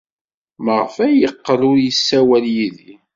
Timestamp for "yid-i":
2.55-2.93